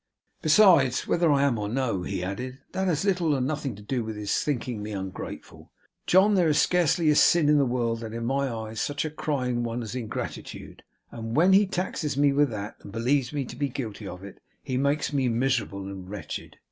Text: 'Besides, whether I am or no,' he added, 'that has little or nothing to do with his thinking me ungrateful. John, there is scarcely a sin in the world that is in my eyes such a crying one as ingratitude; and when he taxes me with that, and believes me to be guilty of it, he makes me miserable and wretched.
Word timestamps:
'Besides, 0.41 1.07
whether 1.07 1.31
I 1.31 1.43
am 1.43 1.59
or 1.59 1.69
no,' 1.69 2.01
he 2.01 2.23
added, 2.23 2.57
'that 2.71 2.87
has 2.87 3.05
little 3.05 3.35
or 3.35 3.39
nothing 3.39 3.75
to 3.75 3.83
do 3.83 4.03
with 4.03 4.15
his 4.15 4.35
thinking 4.39 4.81
me 4.81 4.93
ungrateful. 4.93 5.71
John, 6.07 6.33
there 6.33 6.49
is 6.49 6.59
scarcely 6.59 7.11
a 7.11 7.15
sin 7.15 7.47
in 7.49 7.59
the 7.59 7.67
world 7.67 7.99
that 7.99 8.11
is 8.11 8.17
in 8.17 8.25
my 8.25 8.51
eyes 8.51 8.81
such 8.81 9.05
a 9.05 9.11
crying 9.11 9.61
one 9.63 9.83
as 9.83 9.93
ingratitude; 9.93 10.81
and 11.11 11.35
when 11.35 11.53
he 11.53 11.67
taxes 11.67 12.17
me 12.17 12.33
with 12.33 12.49
that, 12.49 12.77
and 12.79 12.91
believes 12.91 13.31
me 13.31 13.45
to 13.45 13.55
be 13.55 13.69
guilty 13.69 14.07
of 14.07 14.23
it, 14.23 14.39
he 14.63 14.75
makes 14.75 15.13
me 15.13 15.27
miserable 15.29 15.85
and 15.85 16.09
wretched. 16.09 16.57